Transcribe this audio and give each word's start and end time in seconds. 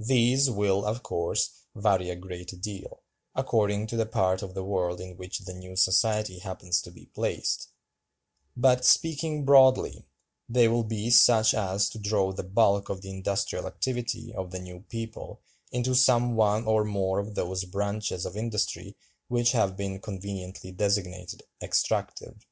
These 0.00 0.50
will, 0.50 0.84
of 0.84 1.04
course, 1.04 1.60
vary 1.76 2.10
a 2.10 2.16
good 2.16 2.60
deal, 2.60 3.02
according 3.36 3.86
to 3.86 3.96
the 3.96 4.04
part 4.04 4.42
of 4.42 4.52
the 4.54 4.64
world 4.64 5.00
in 5.00 5.16
which 5.16 5.38
the 5.38 5.54
new 5.54 5.76
society 5.76 6.40
happens 6.40 6.82
to 6.82 6.90
be 6.90 7.06
placed; 7.06 7.68
but, 8.56 8.84
speaking 8.84 9.44
broadly, 9.44 10.08
they 10.48 10.66
will 10.66 10.82
be 10.82 11.08
such 11.08 11.54
as 11.54 11.88
to 11.90 12.00
draw 12.00 12.32
the 12.32 12.42
bulk 12.42 12.88
of 12.88 13.02
the 13.02 13.10
industrial 13.10 13.68
activity 13.68 14.34
of 14.34 14.50
the 14.50 14.58
new 14.58 14.80
people 14.88 15.40
into 15.70 15.94
some 15.94 16.34
one 16.34 16.64
or 16.66 16.84
more 16.84 17.20
of 17.20 17.36
those 17.36 17.64
branches 17.64 18.26
of 18.26 18.36
industry 18.36 18.96
which 19.28 19.52
have 19.52 19.76
been 19.76 20.00
conveniently 20.00 20.72
designated 20.72 21.44
'extractive. 21.62 22.44